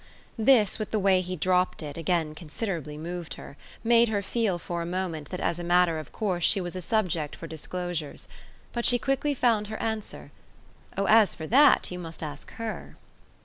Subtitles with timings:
[0.39, 4.81] This, with the way he dropped it, again considerably moved her made her feel for
[4.81, 8.27] a moment that as a matter of course she was a subject for disclosures.
[8.73, 10.31] But she quickly found her answer.
[10.97, 12.95] "Oh as for that you must ask HER."